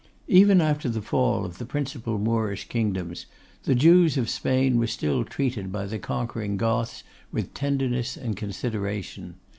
Even 0.29 0.61
after 0.61 0.89
the 0.89 0.99
fall 0.99 1.45
of 1.45 1.59
the 1.59 1.63
principal 1.67 2.17
Moorish 2.17 2.67
kingdoms, 2.67 3.27
the 3.65 3.75
Jews 3.75 4.17
of 4.17 4.31
Spain 4.31 4.79
were 4.79 4.87
still 4.87 5.23
treated 5.23 5.71
by 5.71 5.85
the 5.85 5.99
conquering 5.99 6.57
Goths 6.57 7.03
with 7.31 7.53
tenderness 7.53 8.17
and 8.17 8.35
consideration. 8.35 9.35